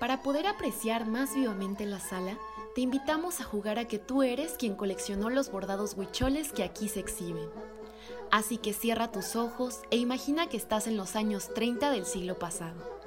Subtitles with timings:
[0.00, 2.38] Para poder apreciar más vivamente la sala,
[2.74, 6.88] te invitamos a jugar a que tú eres quien coleccionó los bordados huicholes que aquí
[6.88, 7.48] se exhiben.
[8.30, 12.38] Así que cierra tus ojos e imagina que estás en los años 30 del siglo
[12.38, 12.98] pasado.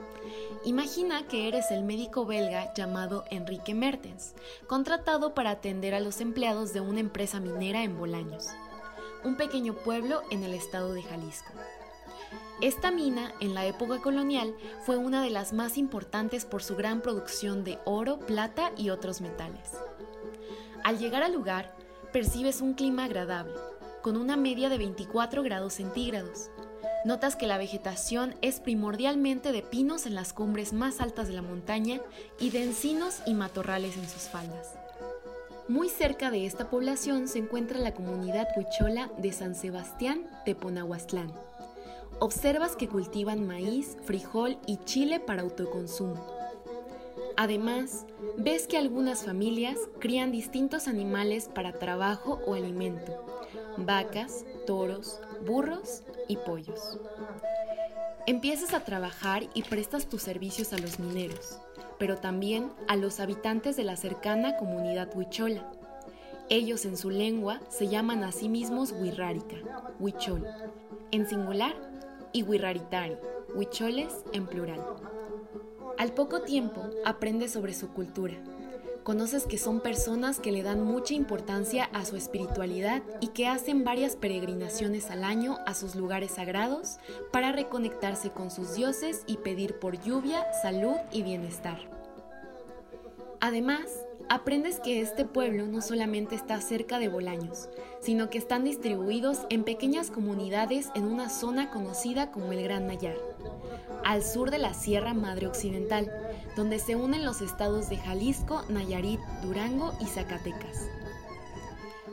[0.65, 4.33] Imagina que eres el médico belga llamado Enrique Mertens,
[4.67, 8.47] contratado para atender a los empleados de una empresa minera en Bolaños,
[9.23, 11.53] un pequeño pueblo en el estado de Jalisco.
[12.61, 14.55] Esta mina, en la época colonial,
[14.86, 19.19] fue una de las más importantes por su gran producción de oro, plata y otros
[19.19, 19.71] metales.
[20.83, 21.75] Al llegar al lugar,
[22.14, 23.55] percibes un clima agradable,
[24.04, 26.52] con una media de 24 grados centígrados.
[27.04, 31.41] Notas que la vegetación es primordialmente de pinos en las cumbres más altas de la
[31.41, 32.00] montaña
[32.39, 34.75] y de encinos y matorrales en sus faldas.
[35.67, 41.31] Muy cerca de esta población se encuentra la comunidad huichola de San Sebastián de Ponahuastlán
[42.22, 46.23] observas que cultivan maíz, frijol y chile para autoconsumo.
[47.36, 48.05] Además,
[48.38, 53.25] ves que algunas familias crían distintos animales para trabajo o alimento,
[53.75, 57.00] vacas, toros, burros y pollos.
[58.28, 61.58] Empiezas a trabajar y prestas tus servicios a los mineros,
[61.97, 65.72] pero también a los habitantes de la cercana comunidad huichola.
[66.50, 69.56] Ellos en su lengua se llaman a sí mismos huirrárica,
[70.00, 70.45] huichol,
[71.09, 71.91] en singular
[72.33, 73.17] y Wirraritari,
[73.55, 74.83] huicholes en plural.
[75.97, 78.35] Al poco tiempo aprendes sobre su cultura.
[79.03, 83.83] Conoces que son personas que le dan mucha importancia a su espiritualidad y que hacen
[83.83, 86.97] varias peregrinaciones al año a sus lugares sagrados
[87.31, 91.79] para reconectarse con sus dioses y pedir por lluvia, salud y bienestar.
[93.39, 93.89] Además,
[94.31, 97.67] aprendes que este pueblo no solamente está cerca de Bolaños,
[97.99, 103.17] sino que están distribuidos en pequeñas comunidades en una zona conocida como el Gran Nayar,
[104.05, 106.09] al sur de la Sierra Madre Occidental,
[106.55, 110.88] donde se unen los estados de Jalisco, Nayarit, Durango y Zacatecas.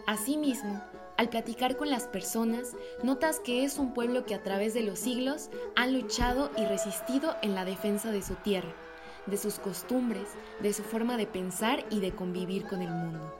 [0.08, 0.82] Asimismo,
[1.16, 4.98] al platicar con las personas, notas que es un pueblo que a través de los
[4.98, 8.74] siglos han luchado y resistido en la defensa de su tierra
[9.30, 10.28] de sus costumbres,
[10.60, 13.34] de su forma de pensar y de convivir con el mundo.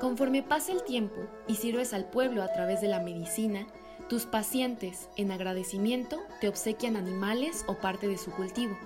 [0.00, 3.66] Conforme pasa el tiempo y sirves al pueblo a través de la medicina,
[4.08, 8.76] tus pacientes, en agradecimiento, te obsequian animales o parte de su cultivo,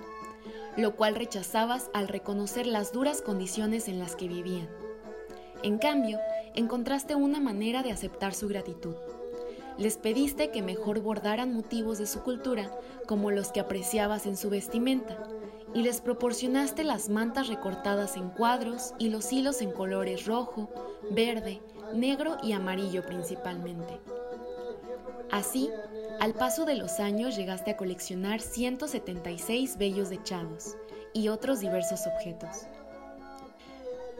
[0.77, 4.69] lo cual rechazabas al reconocer las duras condiciones en las que vivían.
[5.63, 6.19] En cambio,
[6.55, 8.95] encontraste una manera de aceptar su gratitud
[9.81, 12.71] les pediste que mejor bordaran motivos de su cultura,
[13.07, 15.17] como los que apreciabas en su vestimenta,
[15.73, 20.69] y les proporcionaste las mantas recortadas en cuadros y los hilos en colores rojo,
[21.09, 21.61] verde,
[21.95, 23.99] negro y amarillo principalmente.
[25.31, 25.71] Así,
[26.19, 30.77] al paso de los años llegaste a coleccionar 176 bellos dechados
[31.11, 32.67] y otros diversos objetos.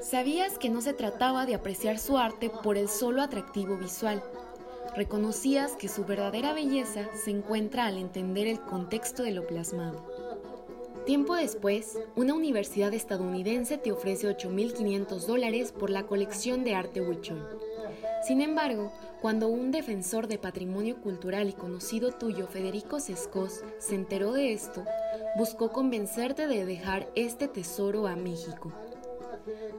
[0.01, 4.23] Sabías que no se trataba de apreciar su arte por el solo atractivo visual,
[4.95, 10.05] reconocías que su verdadera belleza se encuentra al entender el contexto de lo plasmado.
[11.05, 17.59] Tiempo después, una universidad estadounidense te ofrece 8.500 dólares por la colección de arte Huichol.
[18.27, 24.33] Sin embargo, cuando un defensor de patrimonio cultural y conocido tuyo, Federico Sescos, se enteró
[24.33, 24.85] de esto,
[25.35, 28.71] buscó convencerte de dejar este tesoro a México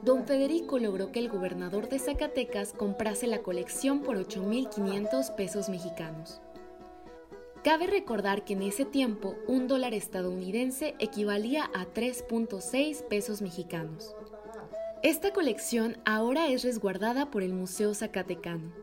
[0.01, 6.41] don Federico logró que el gobernador de Zacatecas comprase la colección por 8.500 pesos mexicanos.
[7.63, 14.15] Cabe recordar que en ese tiempo un dólar estadounidense equivalía a 3.6 pesos mexicanos.
[15.01, 18.73] Esta colección ahora es resguardada por el Museo Zacatecano,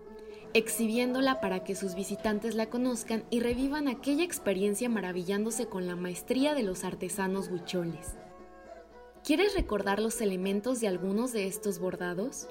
[0.54, 6.54] exhibiéndola para que sus visitantes la conozcan y revivan aquella experiencia maravillándose con la maestría
[6.54, 8.16] de los artesanos huicholes.
[9.30, 12.48] ¿Quieres recordar los elementos de algunos de estos bordados?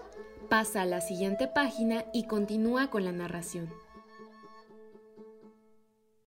[0.47, 3.69] Pasa a la siguiente página y continúa con la narración.